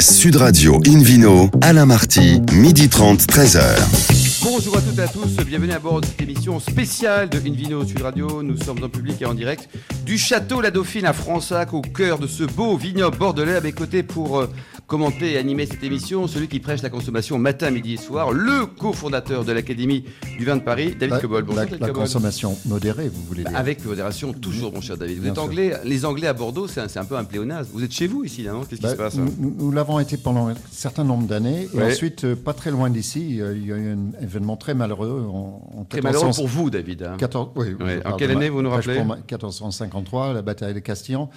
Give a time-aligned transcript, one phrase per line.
[0.00, 4.44] Sud Radio Invino, Alain Marty, midi 30, 13h.
[4.44, 7.84] Bonjour à toutes et à tous, bienvenue à bord de cette émission spéciale de Invino
[7.84, 8.42] Sud Radio.
[8.44, 9.68] Nous sommes en public et en direct
[10.06, 13.56] du château La Dauphine à Fronsac, au cœur de ce beau vignoble bordelais.
[13.56, 14.46] À mes côtés pour euh,
[14.92, 18.64] commenter et animer cette émission, celui qui prêche la consommation matin, midi et soir, le
[18.64, 20.04] cofondateur de l'Académie
[20.38, 21.42] du vin de Paris, David La, Cobol.
[21.44, 22.02] Bonjour, la- David la Cobol.
[22.04, 25.16] consommation modérée, vous voulez dire Avec modération, toujours, mon cher David.
[25.16, 25.44] Vous Bien êtes sûr.
[25.44, 27.68] anglais, les Anglais à Bordeaux, c'est un, peu un pléonasme.
[27.74, 28.62] Vous êtes chez vous ici, non?
[28.62, 29.26] Qu'est-ce qui Bah, se passe hein?
[29.38, 31.68] Nous, l'avons été pendant un certain nombre d'années.
[31.74, 34.72] Et ensuite, euh, pas très loin d'ici, euh, il y a eu un événement très
[34.72, 37.02] malheureux en, en Très 1400 malheureux pour vous, David.
[37.02, 37.16] hein.
[37.18, 38.00] 14 oui, Ouais.
[38.02, 38.96] je En quelle année, vous nous rappelez?
[38.96, 41.28] pour ma- 1453, la bataille de Castillon,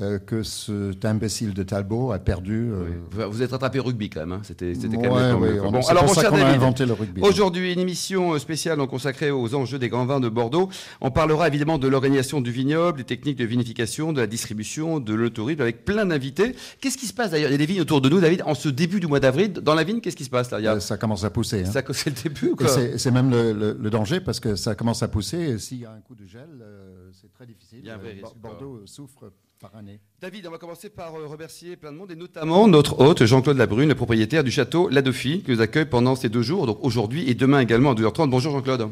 [0.00, 2.70] euh, que cet imbécile de Talbot a perdu.
[3.10, 4.32] Vous- êtes rattrapé rugby quand même.
[4.32, 4.40] hein.
[4.42, 5.40] C'était quand ouais, même.
[5.40, 7.20] ouais, on- Bon, alors, pour ça qu'on a inventé le rugby.
[7.22, 10.68] Aujourd'hui, une émission euh, spéciale donc, consacrée aux enjeux des grands vins de Bordeaux.
[11.00, 15.14] On parlera évidemment de l'organisation du vignoble, des techniques de vinification, de la distribution, de
[15.14, 16.54] l'autorisme, avec plein d'invités.
[16.80, 17.50] Qu'est-ce qui se passe d'ailleurs?
[17.50, 19.52] Il y a des vignes autour de nous, David, en ce début du mois d'avril.
[19.52, 20.60] Dans la vigne, qu'est-ce qui se passe là?
[20.60, 20.74] Il y a...
[20.76, 21.62] Euh, ça commence à pousser.
[21.64, 21.70] hein.
[21.70, 22.54] Ça, c'est le début
[22.96, 25.58] c'est même le, le- le danger parce que ça commence à pousser.
[25.58, 27.82] S'il y a un coup de gel, euh, c'est très difficile.
[28.22, 28.32] Quoi.
[28.42, 30.00] Bordeaux souffre par année.
[30.22, 33.58] David, on va commencer par euh, remercier plein de monde et notamment notre hôte Jean-Claude
[33.58, 36.78] Labrune, le propriétaire du château La Dauphine, qui nous accueille pendant ces deux jours, donc
[36.82, 38.30] aujourd'hui et demain également à 2h30.
[38.30, 38.88] Bonjour Jean-Claude.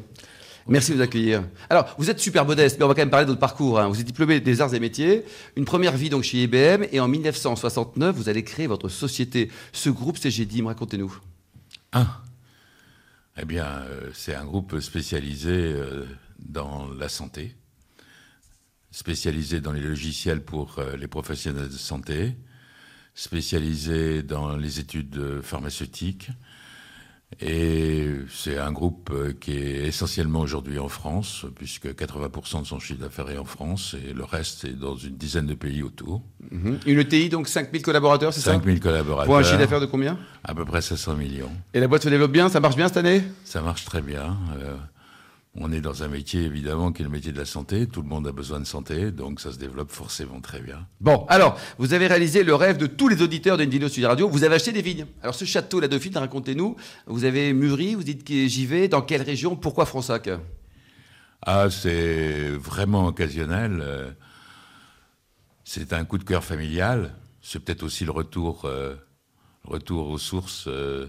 [0.67, 1.43] Merci de nous accueillir.
[1.71, 3.81] Alors, vous êtes super modeste, mais on va quand même parler de votre parcours.
[3.81, 3.89] hein.
[3.89, 5.25] Vous êtes diplômé des arts et métiers,
[5.57, 9.51] une première vie donc chez IBM, et en 1969, vous allez créer votre société.
[9.73, 11.17] Ce groupe CGDIM, racontez-nous.
[11.93, 12.21] Ah
[13.41, 16.05] Eh bien, euh, c'est un groupe spécialisé euh,
[16.39, 17.55] dans la santé,
[18.91, 22.37] spécialisé dans les logiciels pour euh, les professionnels de santé,
[23.15, 26.31] spécialisé dans les études euh, pharmaceutiques.
[27.41, 32.81] Et c'est un groupe euh, qui est essentiellement aujourd'hui en France, puisque 80% de son
[32.81, 36.23] chiffre d'affaires est en France et le reste est dans une dizaine de pays autour.
[36.51, 38.53] Une ETI, donc 5000 collaborateurs, c'est ça?
[38.53, 39.27] 5000 collaborateurs.
[39.27, 40.19] Pour un chiffre d'affaires de combien?
[40.43, 41.53] À peu près 500 millions.
[41.75, 43.23] Et la boîte se développe bien, ça marche bien cette année?
[43.45, 44.39] Ça marche très bien.
[44.57, 44.77] Euh,
[45.61, 47.87] on est dans un métier, évidemment, qui est le métier de la santé.
[47.87, 50.87] Tout le monde a besoin de santé, donc ça se développe forcément très bien.
[51.01, 54.29] Bon, alors, vous avez réalisé le rêve de tous les auditeurs d'Indino Sud Radio.
[54.29, 55.07] Vous avez acheté des vignes.
[55.23, 56.77] Alors, ce château, la Dauphine, racontez-nous.
[57.07, 58.89] Vous avez mûri, vous dites que j'y vais.
[58.89, 59.57] Dans quelle région?
[59.57, 60.31] Pourquoi Fronsac?
[61.43, 64.15] Ah, c'est vraiment occasionnel.
[65.65, 67.15] C'est un coup de cœur familial.
[67.43, 68.95] C'est peut-être aussi le retour, euh,
[69.67, 71.07] le retour aux sources euh,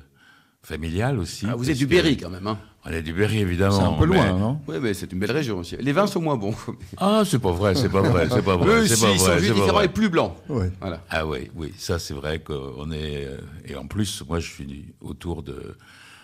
[0.63, 1.45] familiales aussi.
[1.49, 2.47] Ah, Vous êtes du Berry, quand même.
[2.47, 3.77] Hein On est du Berry, évidemment.
[3.77, 5.75] C'est un peu mais- loin, non oui, mais c'est une belle région aussi.
[5.77, 6.55] Les vins sont moins bons.
[6.97, 8.67] Ah, c'est pas vrai, c'est pas vrai, c'est pas vrai.
[8.69, 10.33] Eux, c'est si, pas ils sont vrai, juste différents et plus blancs.
[10.47, 11.01] Voilà.
[11.09, 13.25] Ah oui, oui, ça c'est vrai qu'on est...
[13.25, 15.75] euh, Et en plus, moi je suis autour de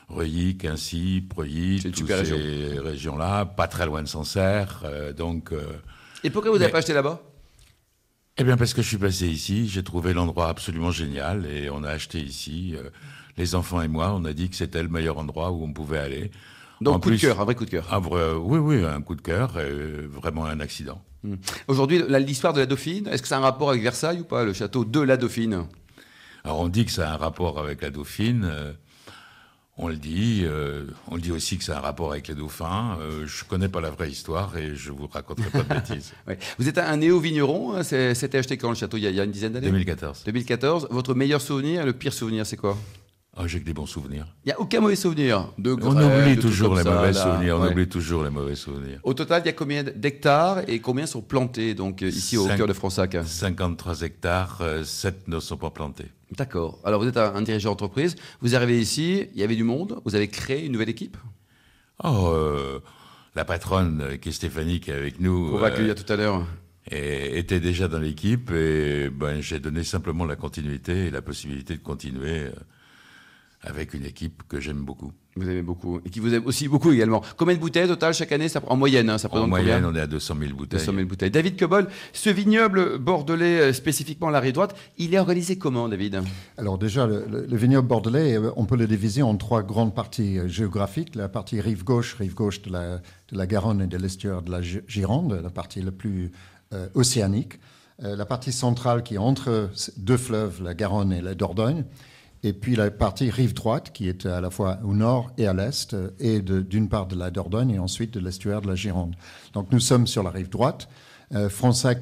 [0.07, 5.51] Reuilly, Quincy, Preuilly, toutes ces régions-là, pas très loin de Sancerre, euh, donc...
[5.51, 5.61] euh,
[6.23, 7.21] Et pourquoi vous n'avez Mais- pas acheté là-bas?
[8.37, 11.83] Eh bien parce que je suis passé ici, j'ai trouvé l'endroit absolument génial et on
[11.83, 12.75] a acheté ici.
[12.75, 12.89] euh,
[13.37, 15.99] les enfants et moi, on a dit que c'était le meilleur endroit où on pouvait
[15.99, 16.31] aller.
[16.81, 17.93] Donc, En coup de cœur, un vrai coup de cœur.
[17.93, 19.53] Un vrai- oui, oui, un coup de cœur,
[20.11, 21.01] vraiment un accident.
[21.67, 24.25] Aujourd'hui, la- l'histoire de la Dauphine, est-ce que ça a un rapport avec Versailles ou
[24.25, 25.65] pas, le château de la Dauphine?
[26.43, 28.43] Alors on dit que ça a un rapport avec la Dauphine.
[28.45, 28.73] euh,
[29.77, 30.43] on le dit.
[30.45, 32.97] euh, on le dit aussi que ça a un rapport avec les dauphins.
[33.01, 36.13] Euh, je connais pas la vraie histoire et je vous raconterai pas de bêtises.
[36.27, 36.37] Ouais.
[36.59, 37.73] Vous êtes un, néo-vigneron.
[37.75, 39.67] hein, C'était acheté quand le château il y, a, il y a une dizaine d'années?
[39.67, 40.23] 2014.
[40.25, 40.87] 2014.
[40.91, 42.77] Votre meilleur souvenir, le pire souvenir, c'est quoi?
[43.37, 44.27] Oh, j'ai que des bons souvenirs.
[44.45, 45.51] Il n'y a aucun mauvais souvenir.
[45.57, 47.57] De On grêle, oublie de toujours les ça, mauvais souvenirs.
[47.59, 48.99] On oublie toujours les mauvais souvenirs.
[49.03, 52.47] Au total, il y a combien d'hectares et combien sont plantés donc euh, ici au
[52.47, 53.17] cœur de Fronsac?
[53.25, 56.07] 53 hectares, 7 ne sont pas plantés.
[56.37, 56.79] D'accord.
[56.85, 58.15] Alors vous êtes un, un dirigeant d'entreprise.
[58.41, 59.99] Vous arrivez ici, il y avait du monde.
[60.05, 61.17] Vous avez créé une nouvelle équipe?
[62.03, 62.79] Oh, euh,
[63.35, 66.11] la patronne euh, qui est Stéphanie qui est avec nous On va euh, accueillir tout
[66.11, 66.45] à l'heure.
[66.89, 71.75] et- était déjà dans l'équipe et ben, j'ai donné simplement la continuité et la possibilité
[71.75, 72.51] de continuer euh,
[73.61, 75.11] avec une équipe que j'aime beaucoup.
[75.37, 77.21] Vous aimez beaucoup et qui vous aime aussi beaucoup également.
[77.35, 78.47] Combien de bouteilles au total chaque année?
[78.47, 79.89] Ça, En moyenne, hein, ça En moyenne, combien?
[79.91, 80.79] on est à 200 000 bouteilles.
[80.79, 81.29] 200 000 bouteilles.
[81.31, 86.21] David Cobol, ce vignoble bordelais, euh, spécifiquement la rive droite, il est organisé comment, David?
[86.57, 89.93] Alors déjà, le, le- le vignoble bordelais, euh, on peut le diviser en trois grandes
[89.93, 91.15] parties euh, géographiques.
[91.15, 94.51] La partie rive gauche, rive gauche de la, de la Garonne et de l'estuaire de
[94.51, 96.31] la Gi- Gironde, la partie la plus
[96.73, 97.59] euh, océanique.
[98.03, 101.83] Euh, la partie centrale qui est entre deux fleuves, la Garonne et la Dordogne.
[102.43, 105.53] Et puis la partie rive droite qui est à la fois au nord et à
[105.53, 109.15] l'est, euh, et d'une part de la Dordogne et ensuite de l'estuaire de la Gironde.
[109.53, 110.87] Donc nous sommes sur la rive droite.
[111.33, 111.49] Euh,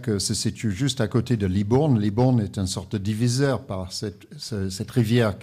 [0.10, 1.98] euh, se situe juste à côté de Libourne.
[1.98, 5.36] Libourne est une sorte de diviseur par cette, ce- cette rivière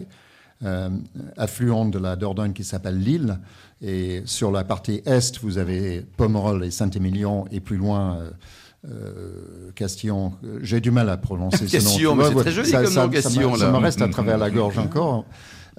[0.63, 0.91] euh,
[1.39, 3.39] affluente de la Dordogne qui s'appelle l'Île.
[3.81, 8.19] Et sur la partie est, vous avez Pomerol et Saint-Émilion, et plus loin,
[8.89, 10.33] euh, Castillon.
[10.63, 11.77] J'ai du mal à prononcer ce
[12.15, 12.17] nom.
[12.41, 13.73] Très joli ça, comme ça- nom, ça me- Castillon, ça là.
[13.73, 15.25] me reste à travers la gorge encore.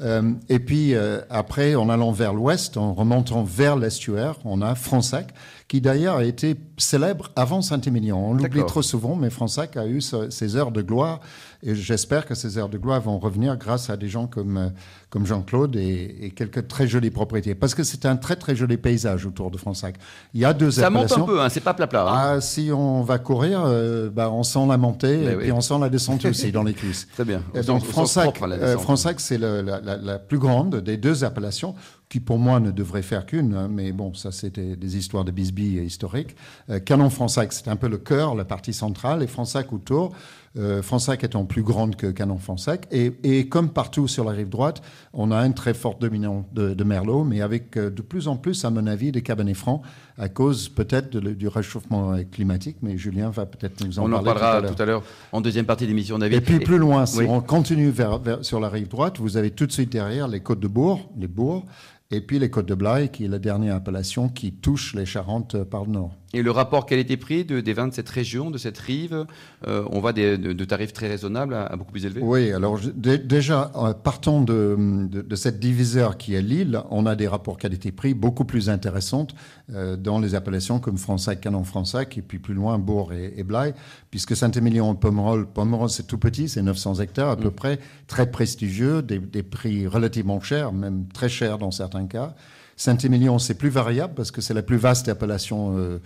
[0.02, 4.74] Euh, et puis euh, après, en allant vers l'ouest, en remontant vers l'estuaire, on a
[4.74, 5.28] Fronsac,
[5.72, 8.32] qui d'ailleurs a été célèbre avant Saint-Émilion.
[8.32, 11.22] On l'oublie trop souvent, mais Fronsac a eu ses heures de gloire,
[11.64, 14.74] et j'espère que ces heures de gloire vont revenir grâce à des gens comme,
[15.10, 17.56] comme Jean-Claude et, et quelques très jolies propriétés.
[17.56, 19.96] Parce que c'est un très très joli paysage autour de Fronsac.
[20.34, 22.06] Il y a deux Ça monte un peu, hein, c'est pas plat plat.
[22.06, 22.34] hein.
[22.36, 25.44] Ah, si on va courir, euh, bah, on sent la montée Mais et oui.
[25.44, 27.08] puis on sent la descente aussi dans les cuisses.
[27.14, 27.44] Très bien.
[27.56, 28.76] Au donc Fronsac, euh,
[29.20, 31.76] c'est la, la- la plus grande des deux appellations,
[32.12, 35.32] qui pour moi ne devrait faire qu'une, hein, mais bon, ça c'était des histoires de
[35.32, 36.36] bisbis historiques.
[36.70, 40.12] Euh, Canon-Fronsac, c'est un peu le cœur, la partie centrale, et Fronsac autour.
[40.58, 42.86] Euh, Fronsac étant plus grande que Canon-Fronsac.
[42.92, 44.82] Et, et comme partout sur la rive droite,
[45.14, 48.36] on a un très fort dominant de, de Merlot, mais avec euh, de plus en
[48.36, 49.82] plus, à mon avis, des cabernets francs,
[50.18, 54.26] à cause peut-être du réchauffement climatique, mais Julien va peut-être nous en On en parler
[54.42, 54.76] parlera tout à l'heure.
[54.76, 56.38] tout à l'heure en deuxième partie d'émission, David.
[56.40, 57.26] Et puis plus loin, si Oui.
[57.30, 60.42] on continue vers, vers- sur la rive droite, vous avez tout de suite derrière les
[60.42, 61.64] côtes de Bourg, les Bourgs,
[62.12, 65.64] et puis les côtes de Blaye, qui est la dernière appellation qui touche les Charentes
[65.64, 66.12] par le nord.
[66.34, 69.26] Et le rapport qualité-prix de, des vins de cette région, de cette rive,
[69.68, 72.22] euh, on va des- de, de tarifs très raisonnables à, à beaucoup plus élevés.
[72.24, 77.28] Oui, alors déjà, euh, partant de, de- cette diviseur qui est Lille, on a des
[77.28, 79.28] rapports qualité-prix beaucoup plus intéressants
[79.74, 83.74] euh, dans les appellations comme Fronsac, Canon-Fronsac, et puis plus loin, Bourg et, et Blaye,
[84.10, 87.78] puisque Saint-Émilion, Pomerol, Pomerol c'est tout petit, c'est 900 hectares à peu près,
[88.08, 92.36] très prestigieux, des, des prix relativement chers, même très chers dans certains cas.
[92.78, 96.00] Saint-Émilion, c'est plus variable parce que c'est la plus vaste appellation euh,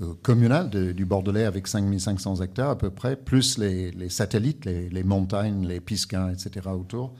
[0.00, 4.64] euh, communale de- du Bordelais avec 5500 hectares à peu près, plus les, les satellites,
[4.64, 6.68] les, les montagnes, les pisquins, etc.
[6.72, 7.14] autour.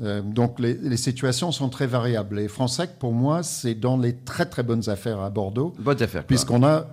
[0.00, 2.38] Euh, donc les, les situations sont très variables.
[2.38, 6.24] Et Fronsac, pour moi, c'est dans les très très bonnes affaires à Bordeaux, Bonnes affaires.
[6.24, 6.86] puisqu'on a,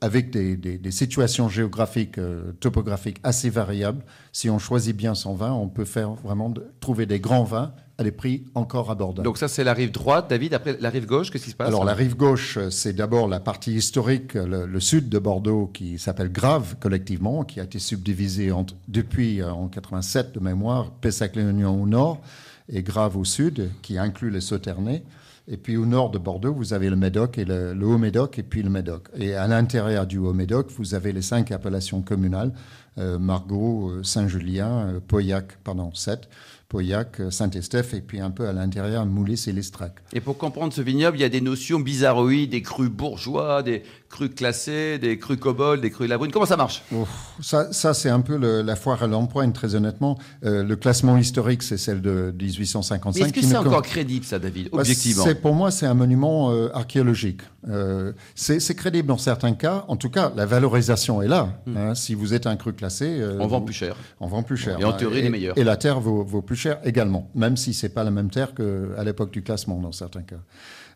[0.00, 2.18] avec des, des- des situations géographiques,
[2.60, 4.02] topographiques assez variables,
[4.32, 7.72] si on choisit bien son vin, on peut faire vraiment de- trouver des grands vins
[7.98, 9.24] à des prix encore abordables.
[9.24, 10.54] Donc ça, c'est la rive droite, David.
[10.54, 13.40] Après, la rive gauche, qu'est-ce qui se passe Alors la rive gauche, c'est d'abord la
[13.40, 18.52] partie historique, le, le sud de Bordeaux, qui s'appelle Grave collectivement, qui a été subdivisé
[18.88, 22.20] depuis euh, en 87 de mémoire, Pessac-Léognan au nord
[22.68, 25.02] et Grave au sud, qui inclut les Sauternais.
[25.48, 28.42] Et puis au nord de Bordeaux, vous avez le Médoc et le, le Haut-Médoc et
[28.44, 29.08] puis le Médoc.
[29.16, 32.52] Et à l'intérieur du Haut-Médoc, vous avez les cinq appellations communales,
[32.98, 36.28] euh, Margaux, euh, Saint-Julien, euh, Pauillac, pardon, sept,
[36.72, 39.92] Pauillac, Saint-Estèphe et puis un peu à l'intérieur, Moulis et Listrac.
[40.14, 43.82] Et pour comprendre ce vignoble, il y a des notions bizarroïdes, des crus bourgeois, des
[44.12, 46.30] crus classés, des crus cobol, des crus labrune.
[46.30, 46.82] Comment ça marche?
[46.92, 47.08] Ouf,
[47.40, 50.18] ça, ça c'est un peu le- la foire à l'empoigne, très honnêtement.
[50.44, 53.20] Euh, le classement historique, c'est celle de 1855.
[53.20, 55.24] Mais est-ce que c'est encore crédible, ça, David Bah, Objectivement?
[55.40, 57.40] Pour moi, c'est un monument euh, archéologique.
[57.68, 59.84] Euh, c'est crédible dans certains cas.
[59.88, 61.48] En tout cas, la valorisation est là.
[61.74, 61.94] hein.
[61.94, 63.40] si vous êtes un cru classé, Hmm.
[63.40, 63.96] On vend vous- plus cher.
[64.20, 64.78] On vend plus cher.
[64.78, 65.56] Et en Bah, théorie, les meilleurs.
[65.58, 68.52] Et la terre vaut, vaut plus cher également, même si c'est pas la même terre
[68.54, 70.36] qu'à l'époque du classement dans certains cas.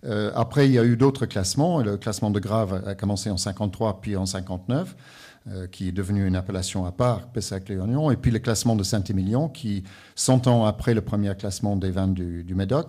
[0.05, 1.81] Euh, après, il y a eu d'autres classements.
[1.81, 4.97] Le classement de Grave a commencé en 53 puis en 59,
[5.49, 8.11] euh, qui est devenu une appellation à part, Pessac-Léognan.
[8.11, 9.85] Et puis le classement de Saint-Émilion, qui,
[10.15, 12.89] 100 ans après le premier classement des vins du, Médoc,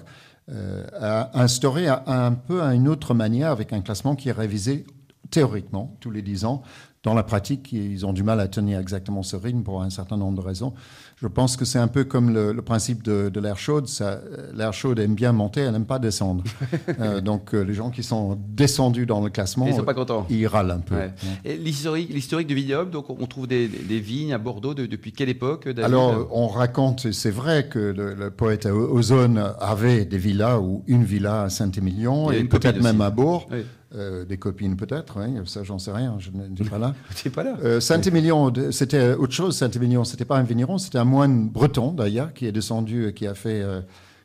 [0.50, 4.33] euh, a instauré un, un peu à une autre manière avec un classement qui est
[4.33, 4.86] révisé
[5.30, 6.62] théoriquement tous les 10 ans.
[7.07, 10.18] Dans la pratique, ils ont du mal à tenir exactement ce rythme pour un certain
[10.18, 10.74] nombre de raisons.
[11.21, 13.88] Je pense que c'est un peu comme le, le principe de, de l'air chaude.
[14.01, 14.17] Euh,
[14.53, 16.43] L'air chaude aime bien monter, elle n'aime pas descendre.
[17.00, 20.25] Euh, donc euh, les gens qui sont descendus dans le classement, Ils sont pas contents.
[20.29, 20.96] ils râlent un peu.
[20.96, 21.13] Ouais.
[21.46, 25.67] Et l'historique, du vignoble, donc on trouve des, vignes à Bordeaux de- depuis quelle époque,
[25.82, 31.03] Alors, on raconte, c'est vrai que le, le poète Ozone avait des villas ou une
[31.03, 33.05] villa à Saint-Émilion et peut-être même aussi.
[33.05, 33.48] à Bourg.
[33.51, 33.60] Oui.
[33.96, 36.94] Euh, des copines peut-être, oui, ça j'en sais rien, je n'étais pas là.
[37.34, 37.56] Pas là.
[37.63, 39.56] Euh, Saint-Émilion, c'était autre chose.
[39.56, 43.25] Saint-Émilion, c'était pas un vigneron, c'était un moine breton d'ailleurs qui est descendu, euh, qui
[43.27, 43.79] a fait, euh,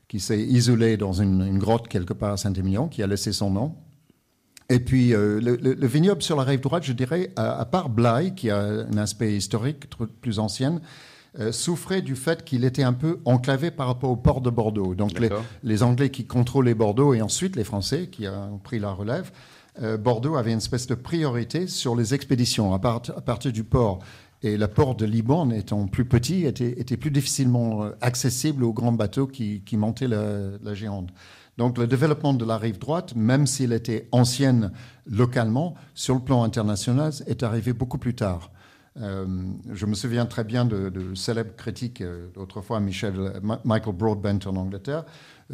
[0.09, 3.50] qui s'est isolé dans une, une grotte quelque part à Saint-Émilion, qui a laissé son
[3.52, 3.76] nom.
[4.69, 7.64] Et puis euh, le, le- le vignoble sur la rive droite, je dirais, à, à
[7.64, 9.85] part Blaye, qui a un aspect historique
[10.21, 10.78] plus ancien, euh,
[11.51, 14.95] souffrait du fait qu'il était un peu enclavé par rapport au port de Bordeaux.
[14.95, 15.19] Donc
[15.62, 19.31] les, Anglais qui contrôlaient Bordeaux et ensuite les Français qui ont pris la relève,
[19.81, 23.65] euh, Bordeaux avait une espèce de priorité sur les expéditions à, part- à partir du
[23.65, 24.01] port.
[24.43, 28.73] Et le port de Liban, étant plus petit, était, était plus difficilement euh, accessible aux
[28.75, 31.11] grands bateaux qui, qui montaient la, la Gironde.
[31.59, 34.73] Donc le développement de la rive droite, même s'il était ancienne
[35.07, 38.51] localement, sur le plan international, est arrivé beaucoup plus tard.
[39.00, 39.26] Euh,
[39.72, 43.14] je me souviens très bien de, de célèbres critiques, euh, autrefois Michel,
[43.64, 45.04] Michael Broadbent en Angleterre.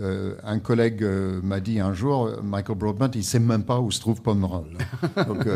[0.00, 1.04] Euh, un collègue
[1.42, 4.66] m'a dit un jour, Michael Broadbent, il ne sait même pas où se trouve Pomerol.
[5.28, 5.46] Donc,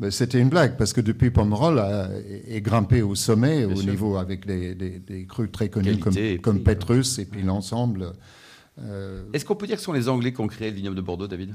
[0.00, 2.08] Mais C'était une blague, parce que depuis Pomerol a-
[2.46, 3.90] est grimpé au sommet, au sûr.
[3.90, 8.12] niveau avec des, des- des crus très connus comme, et Petrus et puis l'ensemble.
[8.80, 10.96] euh, Est-ce qu'on peut dire que ce sont les Anglais qui ont créé le vignoble
[10.96, 11.54] de Bordeaux, David?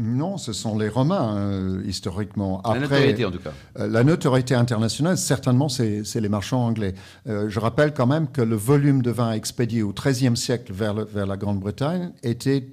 [0.00, 2.62] Non, ce sont les Romains, euh, historiquement.
[2.64, 3.52] La notoriété, en tout cas.
[3.78, 6.94] Euh, La notoriété internationale, certainement, c'est les marchands anglais.
[7.28, 10.94] Euh, je rappelle quand même que le volume de vin expédié au XIIIe siècle vers,
[10.94, 12.66] le- vers la Grande-Bretagne était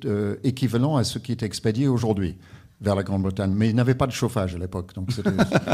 [0.43, 2.37] équivalent à ce qui est expédié aujourd'hui
[2.79, 3.53] vers la Grande-Bretagne.
[3.55, 4.93] Mais il n'avait pas de chauffage à l'époque.
[4.95, 5.09] Donc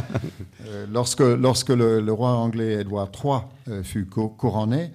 [0.91, 4.91] lorsque, lorsque le, le roi anglais Édouard III fut cou- couronné,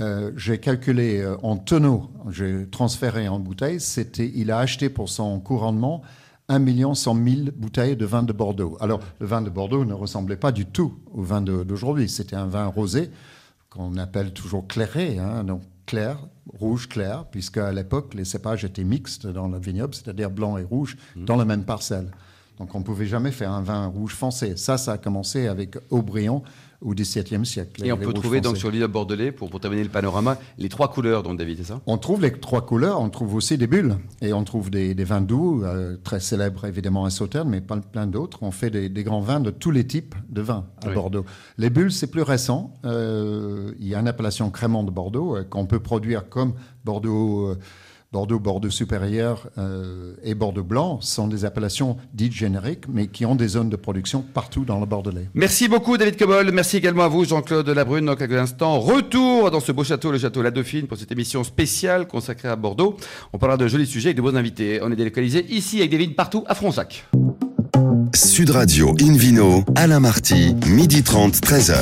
[0.00, 5.08] euh, j'ai calculé euh, en tonneaux, j'ai transféré en bouteilles, c'était, il a acheté pour
[5.08, 6.02] son couronnement
[6.48, 8.76] 1 100 000 bouteilles de vin de Bordeaux.
[8.80, 12.08] Alors, le vin de Bordeaux ne ressemblait pas du tout au vin d'aujourd'hui.
[12.08, 13.10] C'était un vin rosé
[13.70, 16.18] qu'on appelle toujours clairé, hein, donc clair,
[16.52, 20.64] rouge clair, puisque à l'époque, les cépages étaient mixtes dans le vignoble, c'est-à-dire blanc et
[20.64, 22.10] rouge, dans la même parcelle.
[22.62, 24.56] Donc, on ne pouvait jamais faire un vin rouge foncé.
[24.56, 26.44] Ça, ça a commencé avec Aubryon
[26.80, 27.84] au XVIIe siècle.
[27.84, 30.68] Et on peut trouver donc sur le vignoble bordelais, pour, pour terminer le panorama, les
[30.68, 31.80] trois couleurs, donc David, c'est ça?
[31.86, 35.02] On trouve les trois couleurs, on trouve aussi des bulles et on trouve des, des
[35.04, 38.38] vins doux, euh, très célèbres évidemment à Sauternes, mais pas plein d'autres.
[38.42, 40.94] On fait des, des grands vins de tous les types de vins à Oui.
[40.94, 41.24] Bordeaux.
[41.58, 42.74] Les bulles, c'est plus récent.
[42.84, 46.54] Euh, il y a une appellation Crémant de Bordeaux euh, qu'on peut produire comme
[46.84, 47.56] Bordeaux.
[48.12, 53.34] Bordeaux, Bordeaux supérieur euh, et Bordeaux blanc sont des appellations dites génériques, mais qui ont
[53.34, 55.30] des zones de production partout dans le Bordelais.
[55.32, 58.04] Merci beaucoup David Cobol, merci également à vous Jean-Claude Labrune.
[58.04, 61.42] Dans quelques instants, retour dans ce beau château, le château La Dauphine, pour cette émission
[61.42, 62.96] spéciale consacrée à Bordeaux.
[63.32, 64.80] On parlera de jolis sujets avec de beaux invités.
[64.82, 67.06] On est délocalisé ici avec des partout à Fronsac.
[68.14, 71.74] Sud Radio Invino, Alain Marty, midi 30, 13h.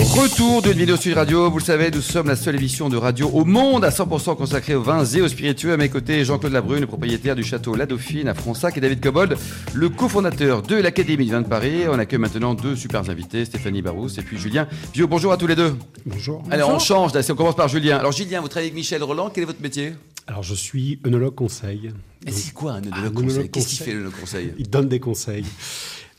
[0.00, 1.50] Retour d'une vidéo Sud Radio.
[1.50, 4.74] Vous le savez, nous sommes la seule émission de radio au monde à 100% consacrée
[4.74, 5.72] aux vins et aux spiritueux.
[5.72, 9.00] À mes côtés, Jean-Claude Labrune, le propriétaire du château La Dauphine à Fronsac, et David
[9.00, 9.38] Cobold,
[9.72, 11.84] le cofondateur de l'Académie du vin de Paris.
[11.90, 15.06] On accueille maintenant deux super invités, Stéphanie Barousse et puis Julien Vieux.
[15.06, 15.74] Bonjour à tous les deux.
[16.04, 16.42] Bonjour.
[16.50, 17.96] Alors on change, on commence par Julien.
[17.96, 19.94] Alors Julien, vous travaillez avec Michel Roland, quel est votre métier?
[20.28, 21.90] Alors, je suis œnologue conseil.
[22.26, 23.94] Et c'est quoi un œnologue conseil œnologue Qu'est-ce qu'il conseil.
[23.94, 24.52] fait le conseil?
[24.58, 25.46] Il donne des conseils.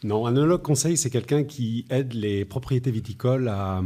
[0.04, 3.84] Non, un œnologue conseil, c'est quelqu'un qui aide les propriétés viticoles à,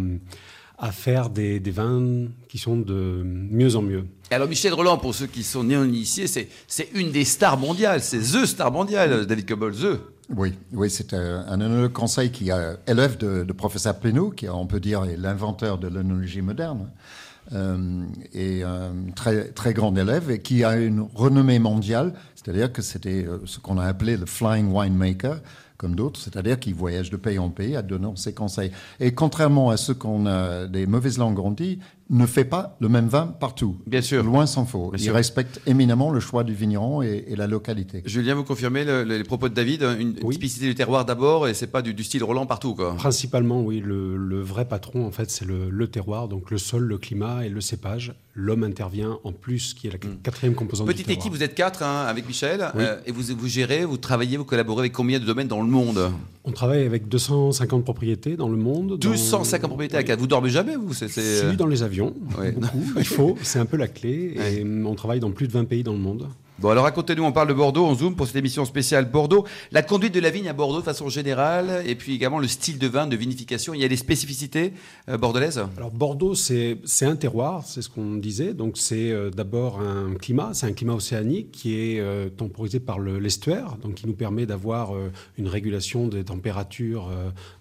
[0.77, 4.05] à faire des, des vins qui sont de mieux en mieux.
[4.31, 8.19] Alors Michel Roland, pour ceux qui sont néo-initiés, c'est, c'est une des stars mondiales, c'est
[8.19, 9.99] THE star mondiale, David Cobol, THE.
[10.29, 14.47] Oui, oui c'est un, un œnologue conseil qui est élève de, de professeur Plénaud, qui
[14.47, 20.31] on peut dire est l'inventeur de l'œnologie moderne, euh, et un très, très grand élève,
[20.31, 24.25] et qui a une renommée mondiale, c'est-à-dire que c'était euh, ce qu'on a appelé le
[24.25, 25.39] flying winemaker,
[25.77, 28.71] comme d'autres, c'est-à-dire qu'il voyage de pays en pays à donner ses conseils.
[28.99, 31.79] Et contrairement à ce qu'on a des mauvaises langues ont dit,
[32.09, 33.77] ne fait pas le même vin partout.
[33.87, 34.23] Bien sûr.
[34.23, 34.89] Loin s'en faut.
[34.91, 35.13] Bien Il sûr.
[35.13, 38.03] respecte éminemment le choix du vigneron et, et la localité.
[38.05, 40.35] Julien, vous confirmez le- le- les propos de David, une Oui.
[40.35, 42.95] spécificité du terroir d'abord, et c'est pas du, du style Roland partout, quoi.
[42.95, 46.83] Principalement, oui, le, le vrai patron, en fait, c'est le, le terroir, donc le sol,
[46.83, 48.13] le climat et le cépage.
[48.35, 51.25] L'homme intervient en plus, qui est la quatrième composante du Petite terroir.
[51.25, 52.83] équipe, vous êtes quatre hein, avec Michel, Oui.
[52.83, 55.67] euh, et vous, vous gérez, vous travaillez, vous collaborez avec combien de domaines dans le
[55.69, 56.11] monde?
[56.45, 58.89] On travaille avec 250 propriétés dans le monde.
[58.89, 60.19] dans- 250 propriétés à quatre.
[60.19, 62.51] Vous dormez jamais, vous c'est, c'est- Si, dans les avions, Ouais.
[62.51, 62.83] beaucoup.
[62.97, 64.35] Il faut, c'est un peu la clé.
[64.57, 66.27] Et on travaille dans plus de 20 pays dans le monde.
[66.59, 69.43] Bon, alors racontez-nous, on parle de Bordeaux, on zoom pour cette émission spéciale Bordeaux.
[69.71, 72.77] La conduite de la vigne à Bordeaux de façon générale, et puis également le style
[72.77, 73.73] de vin, de vinification.
[73.73, 74.73] Il y a des spécificités
[75.09, 75.65] euh, bordelaises?
[75.77, 78.53] Alors Bordeaux, c'est un terroir, c'est ce qu'on disait.
[78.53, 82.99] Donc c'est euh, d'abord un climat, c'est un climat océanique qui est euh, temporisé par
[82.99, 84.91] le- l'estuaire, donc qui nous permet d'avoir
[85.39, 87.09] une régulation des températures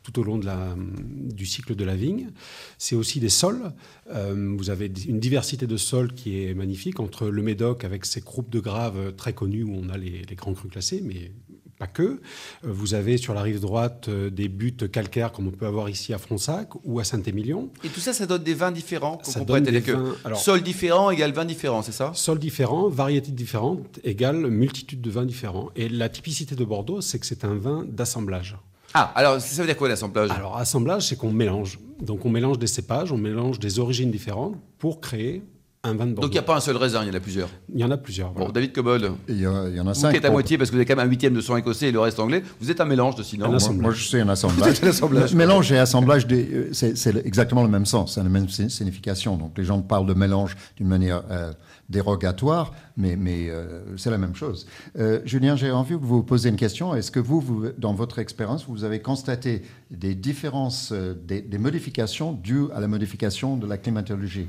[0.02, 2.28] tout au long la, du cycle de la vigne.
[2.76, 3.72] C'est aussi des sols.
[4.12, 8.20] Euh, vous avez une diversité de sols qui est magnifique entre le Médoc avec ses
[8.20, 11.32] groupes de graves très connus où on a les, les grands crus classés, mais
[11.78, 12.02] pas que.
[12.02, 12.18] Euh,
[12.62, 16.12] Vous avez sur la rive droite euh, des buttes calcaires comme on peut avoir ici
[16.12, 17.70] à Fronsac ou à Saint-Émilion.
[17.82, 21.10] Et tout ça, ça donne des vins différents Ça donne des vins- alors- sol différent
[21.10, 22.12] égale vin différent, c'est ça?
[22.14, 25.70] Sol différent, variété différente égale multitude de vins différents.
[25.74, 28.56] Et la typicité de Bordeaux, c'est que c'est un vin d'assemblage.
[28.94, 30.30] Ah, alors ça veut dire quoi l'assemblage?
[30.30, 31.78] Alors, assemblage, c'est qu'on mélange.
[32.00, 35.42] Donc, on mélange des cépages, on mélange des origines différentes pour créer
[35.84, 36.28] un vin de Bordeaux.
[36.28, 37.48] Donc il n'y a pas un seul raisin, il y en a plusieurs?
[37.74, 38.30] Il y en a plusieurs.
[38.30, 38.50] Bon.
[38.50, 40.12] David Cobold, Il y, a- il y en a vous cinq.
[40.12, 41.88] qui êtes à moitié parce que vous avez quand même un huitième de sang écossais
[41.88, 43.46] et le reste anglais, vous êtes un mélange de sinon.
[43.46, 43.82] Un Moi, assemblage.
[43.82, 44.68] moi, je suis un assemblage.
[44.68, 45.34] Vous êtes un assemblage.
[45.34, 49.36] Mélange et assemblage, euh, c'est exactement le même sens, c'est la même si- signification.
[49.36, 51.52] Donc les gens parlent de mélange d'une manière euh,
[51.92, 53.16] dérogatoire, mais,
[53.48, 54.66] euh, c'est la même chose.
[54.98, 56.94] Euh, Julien, j'ai envie de vous poser une question.
[56.94, 62.72] Est-ce que vous, dans votre expérience, vous avez constaté des différences, euh, des modifications dues
[62.74, 64.48] à la modification de la climatologie?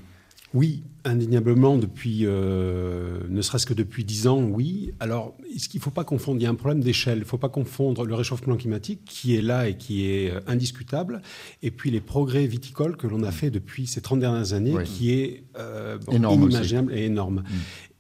[0.54, 4.92] Oui, indéniablement, depuis, euh, ne serait-ce que depuis 10 ans, oui.
[5.00, 7.18] Alors, ce qu'il ne faut pas confondre, il y a un problème d'échelle.
[7.18, 10.42] Il ne faut pas confondre le réchauffement climatique, qui est là et qui est euh,
[10.46, 11.24] indiscutable,
[11.64, 15.12] et puis les progrès viticoles que l'on a fait depuis ces 30 dernières années, qui
[15.12, 17.38] est euh, inimaginable et énorme.
[17.38, 17.44] Mm.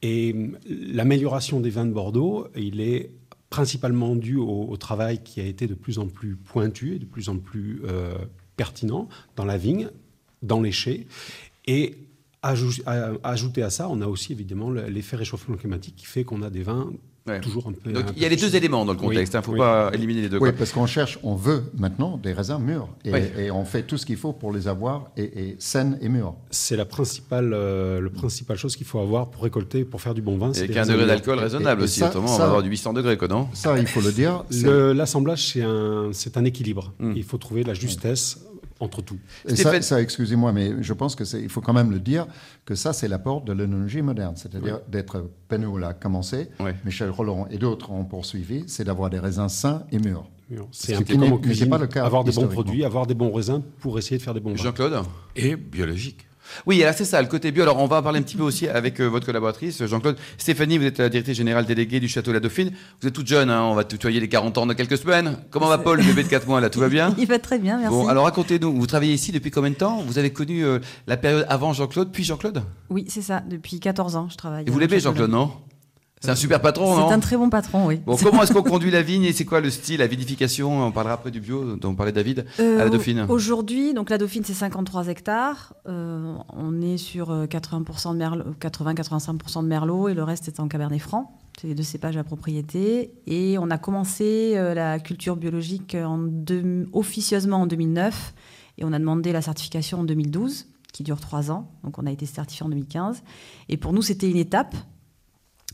[0.04, 0.36] Et
[0.68, 3.10] l'amélioration des vins de Bordeaux, il est
[3.50, 7.30] principalement dû au, travail qui a été de plus en plus pointu et de plus
[7.30, 7.84] en plus
[8.58, 9.90] pertinent dans la vigne,
[10.42, 11.06] dans les chais.
[11.68, 11.96] Et
[12.44, 16.64] ajouter à ça, on a aussi évidemment l'effet réchauffement climatique qui fait qu'on a des
[16.64, 16.92] vins
[17.42, 17.92] toujours un peu.
[17.92, 20.24] Donc il y a les deux éléments dans le contexte, il ne faut pas éliminer
[20.24, 20.40] les deux.
[20.40, 24.06] Oui, parce qu'on cherche, on veut maintenant des raisins mûrs et, on fait tout ce
[24.06, 26.36] qu'il faut pour les avoir et, saines et mûrs.
[26.50, 30.22] C'est la principale, euh, le principale chose qu'il faut avoir pour récolter, pour faire du
[30.22, 30.52] bon vin.
[30.54, 33.48] Et qu'un degré d'alcool raisonnable aussi, autrement on va avoir du 800 degrés, quoi, non?
[33.54, 34.44] Ça, il faut le dire.
[34.94, 36.94] L'assemblage, c'est un, un, équilibre.
[37.00, 37.14] Hmm.
[37.16, 38.40] Il faut trouver la justesse
[38.80, 39.18] entre tout.
[39.56, 42.28] ça, excusez-moi, mais je pense qu'il faut quand même le dire
[42.66, 46.50] que ça, c'est l'apport de l'œnologie moderne, c'est-à-dire d'être, Penneau l'a commencé,
[46.86, 50.30] Michel Roland et d'autres ont poursuivi, c'est d'avoir des raisins sains et mûrs.
[50.72, 53.32] C'est un peu comme cuisine, pas le cas avoir des bons produits, avoir des bons
[53.32, 54.64] raisins pour essayer de faire des bons vins.
[54.64, 55.02] Jean-Claude
[55.36, 56.28] Et biologique.
[56.66, 57.64] Oui, c'est ça, le côté bio.
[57.64, 60.18] Alors, on va parler un petit peu aussi avec euh, votre collaboratrice, Jean-Claude.
[60.38, 62.72] Stéphanie, vous êtes la directrice générale déléguée du Château La Dauphine.
[63.02, 65.38] Vous êtes toute jeune, hein, on va tutoyer les 40 ans dans quelques semaines.
[65.52, 67.14] Comment va Paul, le bébé de 4 mois, là Tout va bien?
[67.18, 67.94] Il va très bien, merci.
[67.96, 70.02] Bon, alors racontez-nous, vous travaillez ici depuis combien de temps?
[70.06, 72.64] Vous avez connu euh, la période avant Jean-Claude, puis Jean-Claude?
[72.90, 74.66] Oui, c'est ça, depuis 14 ans, je travaille.
[74.68, 75.52] Et vous l'aimez, Jean-Claude, non?
[76.24, 78.00] C'est un super patron, non C'est un très bon patron, oui.
[78.06, 80.92] Bon, comment est-ce qu'on conduit la vigne et c'est quoi le style, la vinification On
[80.94, 83.26] parlera après du bio dont parlait David à la euh, Dauphine.
[83.28, 85.74] Aujourd'hui, donc la Dauphine c'est 53 hectares.
[85.86, 90.70] Euh, on est sur 80% euh, de 80-85% de merlot et le reste est en
[90.70, 91.38] cabernet franc.
[91.60, 93.12] C'est les deux cépages à propriété.
[93.28, 96.30] Et on a commencé la culture biologique en
[96.94, 98.34] officieusement en 2009
[98.78, 101.70] et on a demandé la certification en 2012 qui dure trois ans.
[101.84, 103.24] Donc on a été certifié en 2015.
[103.68, 104.76] Et pour nous, c'était une étape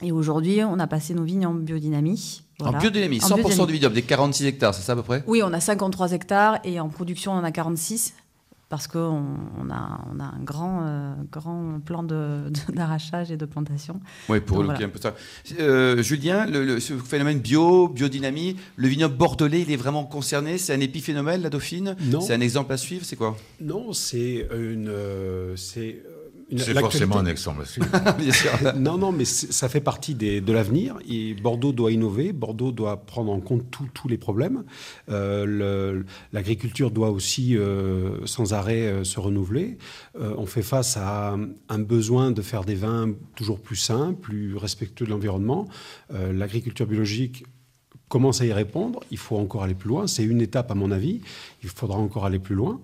[0.01, 2.41] et aujourd'hui, on a passé nos vignes en biodynamie.
[2.61, 5.23] En biodynamie, 100% du vignoble, des 46 hectares, c'est ça à peu près?
[5.27, 8.13] Oui, on a 53 hectares et en production, on en a 46
[8.69, 8.99] parce qu'on
[9.59, 12.03] on a, on a, un grand, euh, grand plan
[12.69, 13.99] d'arrachage et de plantation.
[14.29, 15.15] Oui, pour looker un peu ça.
[15.59, 20.59] Euh, Julien, le, ce phénomène bio, biodynamie, le vignoble bordelais, il est vraiment concerné?
[20.59, 21.95] C'est un épiphénomène, la Dauphine?
[21.99, 22.21] Non.
[22.21, 23.03] C'est un exemple à suivre?
[23.05, 23.35] C'est quoi?
[23.59, 24.87] Non, c'est une.
[24.87, 26.03] Euh, c'est
[26.57, 27.63] c'est forcément un exemple.
[28.75, 30.97] non, non, mais ça fait partie des, de l'avenir.
[31.07, 32.33] Et Bordeaux doit innover.
[32.33, 34.63] Bordeaux doit prendre en compte tous les problèmes.
[35.09, 39.77] Euh, l'agriculture doit aussi euh, sans arrêt euh, se renouveler.
[40.17, 41.37] on fait face à
[41.69, 45.67] un besoin de faire des vins toujours plus sains, plus respectueux de l'environnement.
[46.11, 47.45] L'agriculture biologique
[48.09, 48.99] commence à y répondre.
[49.11, 50.07] Il faut encore aller plus loin.
[50.07, 51.21] C'est une étape, à mon avis.
[51.63, 52.81] Il faudra encore aller plus loin.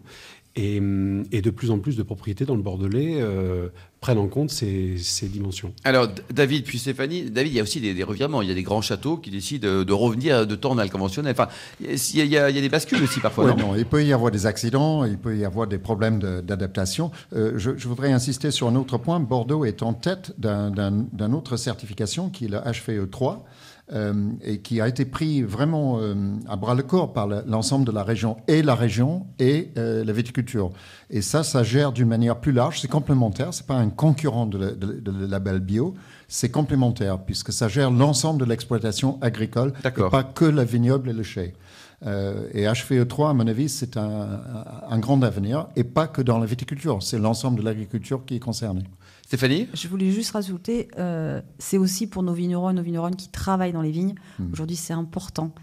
[0.57, 3.67] Et, de plus en plus de propriétés dans le Bordelais euh,
[3.99, 5.73] prennent en compte ces, dimensions.
[5.83, 8.41] Alors, David, puis Stéphanie, David, il y a aussi des, revirements.
[8.41, 11.33] Il y a des grands châteaux qui décident de, revenir de temps à le conventionnel.
[11.37, 11.49] Enfin,
[11.81, 13.53] il y, a, des bascules aussi parfois.
[13.53, 17.11] non, il peut y avoir des accidents, il peut y avoir des problèmes d'adaptation.
[17.35, 19.19] Euh, je, voudrais insister sur un autre point.
[19.19, 23.45] Bordeaux est en tête d'une autre certification qui est le HVE 3
[23.93, 26.15] euh, et qui a été pris vraiment euh,
[26.49, 30.11] à bras le corps par l'ensemble de la région et la région et euh, la
[30.11, 30.71] viticulture.
[31.11, 32.79] Et ça, ça gère d'une manière plus large.
[32.79, 33.53] C'est complémentaire.
[33.53, 35.93] C'est pas un concurrent de, de, label bio.
[36.27, 41.13] C'est complémentaire puisque ça gère l'ensemble de l'exploitation agricole, et pas que la vignoble et
[41.13, 41.53] le chai.
[42.01, 44.41] et HVE3, à mon avis, c'est un,
[44.89, 48.39] un, grand avenir, et pas que dans la viticulture, c'est l'ensemble de l'agriculture qui est
[48.39, 48.81] concerné.
[49.25, 53.29] Stéphanie Je voulais juste rajouter, euh, c'est aussi pour nos vignerons et nos vigneronnes qui
[53.29, 54.13] travaillent dans les vignes.
[54.37, 54.51] Hmm.
[54.53, 55.53] Aujourd'hui, c'est important.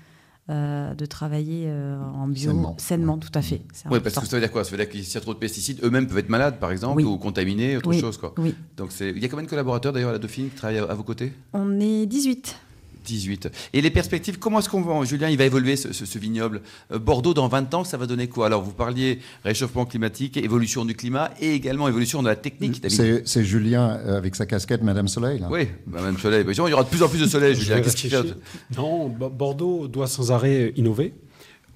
[0.50, 3.62] Euh, de travailler euh, en bio sainement, tout à fait.
[3.88, 4.64] Oui, parce que ça veut dire quoi?
[4.64, 7.00] Ça veut dire qu'il y a trop de pesticides, eux-mêmes peuvent être malades, par exemple,
[7.02, 8.18] ou contaminés, autre chose.
[8.18, 8.34] Quoi.
[8.38, 8.52] Oui.
[8.76, 11.04] Donc il y a combien de collaborateurs d'ailleurs à la Dauphine qui travaillent à vos
[11.04, 11.32] côtés?
[11.52, 12.58] On est 18.
[13.02, 13.48] 18.
[13.72, 16.62] Et les perspectives, comment est-ce qu'on va, Julien, il va évoluer ce, vignoble?
[16.92, 18.46] Euh, Bordeaux, dans 20 ans, ça va donner quoi?
[18.46, 22.82] Alors, vous parliez réchauffement climatique, évolution du climat et également évolution de la technique.
[22.88, 25.48] C'est Julien euh, avec sa casquette Madame Soleil, là.
[25.50, 26.44] Oui, Madame Soleil.
[26.48, 27.80] Il y aura de plus en plus de soleil, Julien.
[27.80, 28.34] Qu'est-ce qu'il fait
[28.76, 31.12] Non, Bordeaux doit sans arrêt innover.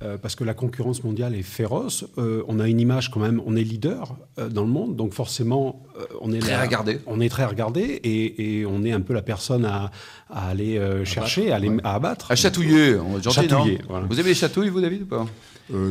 [0.02, 2.04] Euh, parce que la concurrence mondiale est féroce.
[2.18, 5.14] Euh, on a une image quand même, on est leader euh, dans le monde, donc
[5.14, 5.86] forcément,
[6.20, 6.98] on est très regardé.
[7.06, 9.90] On est très regardé et, on est un peu la personne à,
[10.28, 12.30] aller chercher, à, aller, à, abattre.
[12.30, 13.78] À chatouiller, on va chatouiller,
[14.10, 15.26] Vous aimez les chatouilles, vous, David, ou pas?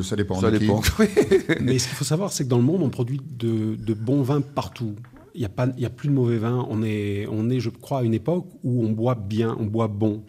[0.04, 0.40] Ça dépend.
[0.40, 0.82] Ça dépend.
[1.62, 4.42] Mais ce qu'il faut savoir, c'est que dans le monde, on produit de, bons vins
[4.42, 4.96] partout.
[5.34, 6.66] Il n'y a, pas, a plus de mauvais vins.
[6.70, 9.88] On est, on est, je crois, à une époque où on boit bien, on boit
[9.88, 10.24] bon.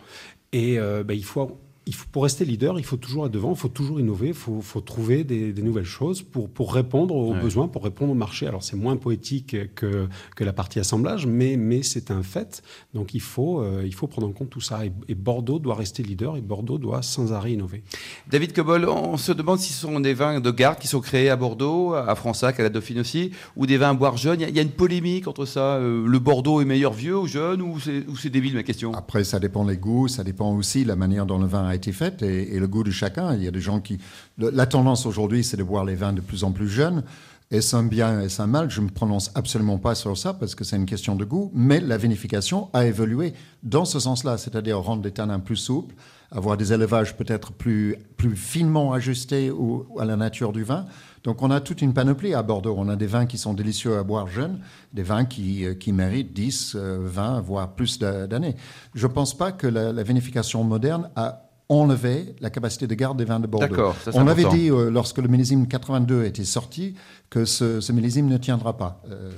[0.55, 3.57] Et ben, il faut il faut, pour rester leader, il faut toujours être devant, il
[3.57, 7.33] faut toujours innover, il faut, faut, trouver des, des, nouvelles choses pour, pour répondre aux
[7.33, 7.41] ouais.
[7.41, 8.49] besoins, pour répondre au marché.
[8.49, 12.63] Alors c'est moins poétique que, que la partie assemblage, mais, mais c'est un fait.
[12.93, 14.85] Donc il faut, euh, il faut prendre en compte tout ça.
[14.85, 17.85] Et, et, Bordeaux doit rester leader et Bordeaux doit sans arrêt innover.
[18.29, 21.31] David Cobol, on se demande si ce sont des vins de garde qui sont créés
[21.31, 24.41] à Bordeaux, à Fronsac, à la Dauphine aussi, ou des vins à boire jeunes.
[24.41, 25.77] Il y, a une polémique entre ça.
[25.77, 28.93] Euh, le Bordeaux est meilleur vieux ou jeune, ou c'est débile ma question?
[28.93, 31.76] Après, ça dépend des goûts, ça dépend aussi de la manière dont le vin a
[31.77, 33.35] été fait et, le goût de chacun.
[33.35, 33.99] Il y a des gens qui.
[34.39, 37.05] La tendance aujourd'hui, c'est de boire les vins de plus en plus jeunes.
[37.53, 38.71] Est-ce un bien, est-ce un mal?
[38.71, 41.53] Je ne me prononce absolument pas sur ça parce que c'est une question de goût,
[41.55, 45.95] mais la vinification a évolué dans ce sens-là, c'est-à-dire rendre les tanins plus souples,
[46.33, 50.87] avoir des élevages peut-être plus, plus finement ajustés au, à la nature du vin.
[51.23, 52.75] Donc on a toute une panoplie à Bordeaux.
[52.77, 54.59] On a des vins qui sont délicieux à boire jeunes,
[54.93, 58.57] des vins qui, qui méritent 10, 20, voire plus d'années.
[58.97, 63.25] Je ne pense pas que la vinification moderne a enlevé la capacité de garde des
[63.25, 63.93] vins de Bordeaux.
[64.05, 66.95] Ça, On avait dit, euh, lorsque le millésime 82 était sorti,
[67.31, 69.03] que ce, ce millésime ne tiendra pas.
[69.11, 69.31] Euh,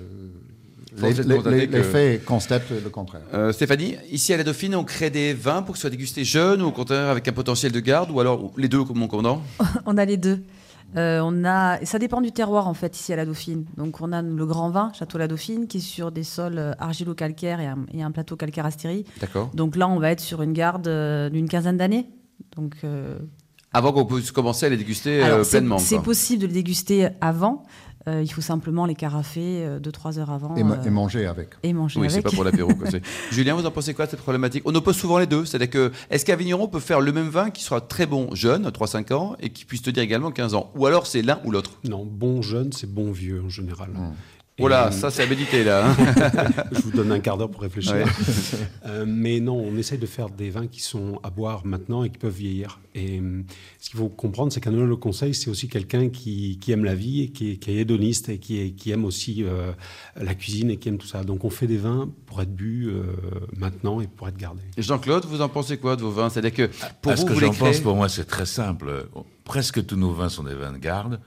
[1.00, 3.22] les, les, les, les, faits constatent le contraire.
[3.32, 6.60] Euh, Stéphanie, ici à la Dauphine, on crée des vins pour qu'ils soient dégustés jeunes
[6.62, 9.42] ou au contraire avec un potentiel de garde ou alors les deux, mon commandant
[9.86, 10.42] On a les deux.
[10.96, 13.66] Euh, on a, ça dépend du terroir en fait ici à la Dauphine.
[13.76, 17.60] Donc on a le grand vin, Château La Dauphine, qui est sur des sols argilo-calcaires
[17.60, 19.04] et, un, et un plateau calcaire astérie.
[19.20, 19.50] D'accord.
[19.54, 20.88] Donc là, on va être sur une garde
[21.30, 22.06] d'une quinzaine d'années.
[22.57, 23.18] Donc euh...
[23.72, 25.79] avant qu'on puisse commencer à les déguster Alors, pleinement.
[25.79, 27.64] C'est possible de les déguster avant.
[28.07, 30.57] Euh, il faut simplement les carafer 2-3 heures avant.
[30.57, 31.51] Et, ma et, manger avec.
[31.62, 32.16] Et manger oui, avec.
[32.16, 32.70] c'est pas pour l'apéro.
[33.31, 34.62] Julien, vous en pensez quoi de cette problématique?
[34.64, 35.44] On oppose souvent les deux.
[35.44, 38.66] C'est-à-dire que, est-ce qu'un vigneron peut faire le même vin qui sera très bon jeune,
[38.66, 40.72] 3-5 ans, et qui puisse tenir également 15 ans?
[40.77, 41.72] Ou alors c'est l'un ou l'autre?
[41.85, 43.90] Non, bon jeune, c'est bon vieux en général.
[43.90, 44.12] Mmh.
[44.59, 45.90] Voilà, ça c'est à méditer là.
[45.90, 45.97] Hein.
[46.73, 47.94] je vous donne un quart d'heure pour réfléchir.
[47.94, 48.05] Ouais.
[48.87, 52.11] euh, mais non, on essaye de faire des vins qui sont à boire maintenant et
[52.11, 52.81] qui peuvent vieillir.
[52.99, 53.42] Et euh,
[53.79, 56.94] ce qu'il faut comprendre, c'est qu'un le conseil, c'est aussi quelqu'un qui, qui, aime la
[56.94, 59.73] vie et qui est, qui est hédoniste et qui, est, qui aime aussi euh,
[60.16, 61.23] la cuisine et qui aime tout ça.
[61.23, 63.05] Donc on fait des vins pour être bu euh,
[63.57, 64.62] maintenant et pour être gardé.
[64.77, 66.31] Jean-Claude, vous en pensez quoi de vos vins?
[66.31, 67.73] C'est-à-dire que pour à vous, ce que vous j'en créez...
[67.73, 69.09] pense, pour moi, c'est très simple.
[69.44, 71.21] Presque tous nos vins sont des vins de garde.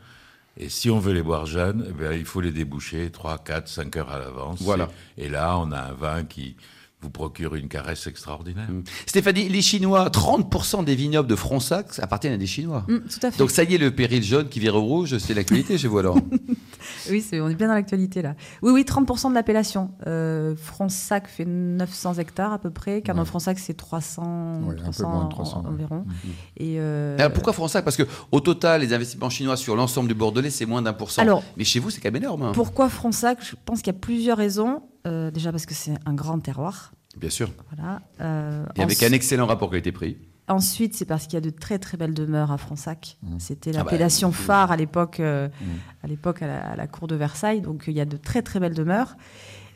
[0.57, 3.67] Et si on veut les boire jeunes, eh bien, il faut les déboucher 3, 4,
[3.67, 4.61] 5 heures à l'avance.
[4.61, 4.89] Voilà.
[5.17, 6.55] Et, et, là, on a un vin qui
[7.01, 8.69] vous procure une caresse extraordinaire.
[8.69, 8.83] Mmh.
[9.05, 12.85] Stéphanie, les Chinois, 30% des vignobles de Fronsac appartiennent à des Chinois.
[12.87, 13.37] Mmh, tout à fait.
[13.39, 15.97] Donc ça y est, le péril jaune qui vire au rouge, c'est l'actualité chez vous
[15.97, 16.17] alors
[17.09, 18.35] Oui, est, on est bien dans l'actualité là.
[18.61, 19.91] Oui, oui, 30% de l'appellation.
[20.07, 23.01] Euh, Fronsac fait 900 hectares à peu près.
[23.01, 23.27] Carnot ouais.
[23.27, 26.05] Fronsac, c'est 300, ouais, 300, un peu moins de 300 en, environ.
[26.05, 26.27] Mmh.
[26.57, 27.17] Et euh...
[27.17, 30.81] Alors pourquoi Fronsac Parce qu'au total, les investissements chinois sur l'ensemble du Bordelais, c'est moins
[30.81, 31.21] d'un pour cent.
[31.21, 32.43] Alors, Mais chez vous, c'est quand même énorme.
[32.43, 32.51] Hein.
[32.53, 34.81] Pourquoi Fronsac Je pense qu'il y a plusieurs raisons.
[35.07, 36.93] Euh, déjà parce que c'est un grand terroir.
[37.17, 37.49] Bien sûr.
[37.75, 38.01] Voilà.
[38.21, 40.17] Euh, Et avec un excellent rapport qualité-prix.
[40.47, 43.17] Ensuite, c'est parce qu'il y a de très très belles demeures à Fronsac.
[43.23, 43.39] Mmh.
[43.39, 45.65] C'était l'appellation ah bah, phare à l'époque, euh, mmh.
[46.03, 47.61] à l'époque à, la, à la cour de Versailles.
[47.61, 49.15] Donc il y a de très très belles demeures.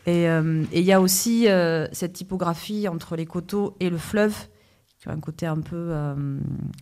[0.05, 3.97] Et, euh, et il y a aussi euh, cette typographie entre les coteaux et le
[3.97, 4.35] fleuve,
[4.99, 6.13] qui a un côté un peu euh,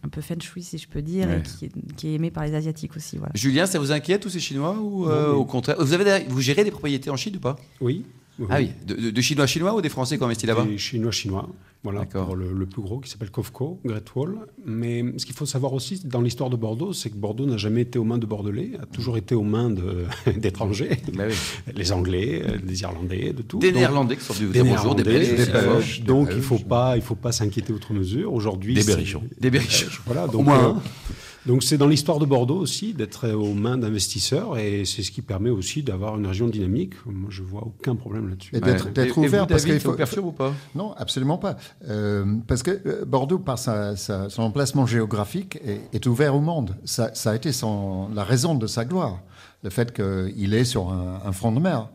[0.04, 1.40] un peu feng shui si je peux dire, ouais.
[1.40, 3.18] et qui est, qui est, aimé par les asiatiques aussi.
[3.18, 3.32] Voilà.
[3.36, 6.64] Julien, ça vous inquiète tous ces Chinois ou non, au contraire Vous avez vous gérez
[6.64, 7.56] des propriétés en Chine ou pas?
[7.80, 8.06] Oui.
[8.40, 8.48] Oui.
[8.50, 11.12] Ah oui, de, de, chinois chinois ou des Français qui ont investi là-bas Des chinois
[11.12, 11.48] chinois,
[11.84, 14.38] voilà, pour le, le, plus gros qui s'appelle Kofco, Great Wall.
[14.66, 17.82] Mais ce qu'il faut savoir aussi dans l'histoire de Bordeaux, c'est que Bordeaux n'a jamais
[17.82, 19.70] été aux mains de Bordelais, a toujours été aux mains
[20.36, 21.36] d'étrangers, bah oui.
[21.76, 23.60] les Anglais, les Irlandais, de tout.
[23.60, 25.36] Des donc, Néerlandais qui sont venus vous dire bonjour, des Belges.
[25.36, 26.04] Des Belges.
[26.04, 28.34] Donc il ne faut pas, il faut pas s'inquiéter outre mesure.
[28.34, 29.24] Aujourd'hui, des berrichons.
[29.40, 29.88] Des berrichons.
[29.88, 30.82] Euh, voilà, donc, au moins.
[31.46, 35.22] Donc c'est dans l'histoire de Bordeaux aussi d'être aux mains d'investisseurs et c'est ce qui
[35.22, 36.94] permet aussi d'avoir une région dynamique.
[37.06, 38.56] Moi je vois aucun problème là-dessus.
[38.56, 39.26] Et d'être ouais.
[39.26, 40.54] ouvert et vous, parce qu'il faut perçu ou pas?
[40.74, 41.58] Non, absolument pas.
[41.88, 46.76] Euh, parce que Bordeaux par sa, sa, son emplacement géographique est, est, ouvert au monde.
[46.86, 49.20] Ça, ça a été son, la raison de sa gloire,
[49.64, 51.90] le fait qu'il est sur un, un front de mer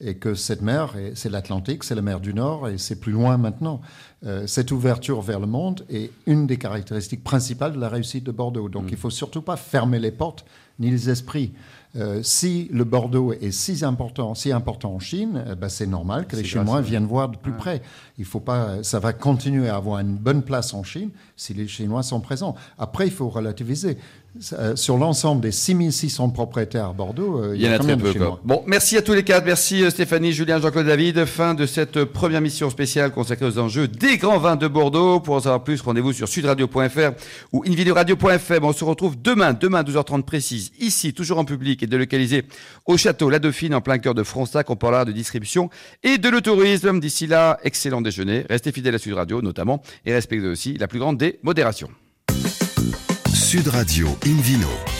[0.00, 3.36] et que cette mer, c'est l'Atlantique, c'est la mer du Nord, et c'est plus loin
[3.36, 3.80] maintenant.
[4.26, 8.32] Euh, cette ouverture vers le monde est une des caractéristiques principales de la réussite de
[8.32, 8.68] Bordeaux.
[8.68, 8.88] Donc mmh.
[8.88, 10.44] il ne faut surtout pas fermer les portes
[10.78, 11.52] ni les esprits.
[11.96, 16.26] Euh, si le Bordeaux est si important, si important en Chine, eh ben c'est normal
[16.26, 17.58] que les Chinois viennent voir de plus ouais.
[17.58, 17.82] près.
[18.18, 21.68] Il faut pas, ça va continuer à avoir une bonne place en Chine si les
[21.68, 22.56] Chinois sont présents.
[22.78, 23.96] Après, il faut relativiser.
[24.52, 28.12] Euh, sur l'ensemble des 6600 propriétaires à Bordeaux, euh, il y, en a, très peu.
[28.42, 29.46] Bon, merci à tous les quatre.
[29.46, 31.24] Merci Stéphanie, Julien, Jean-Claude David.
[31.24, 35.20] Fin de cette première mission spéciale consacrée aux enjeux des grands vins de Bordeaux.
[35.20, 37.12] Pour en savoir plus, rendez-vous sur sudradio.fr
[37.52, 38.58] ou invideoradio.fr.
[38.62, 42.44] On se retrouve demain, demain 12h30 précise, ici, toujours en public et délocalisé
[42.86, 44.68] au château La Dauphine, en plein cœur de Fronsac.
[44.68, 45.70] On parlera de distribution
[46.02, 46.98] et de le tourisme.
[46.98, 48.46] D'ici là, excellent déjeuner.
[48.50, 51.88] Restez fidèles à Sud Radio, notamment, et respectez aussi la plus grande des modérations.
[53.54, 54.93] Sud Radio Invino.